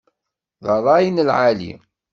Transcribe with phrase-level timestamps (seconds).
[0.63, 1.73] D rray n lεali.